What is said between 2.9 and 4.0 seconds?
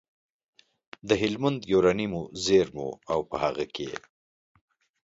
او په هغه کې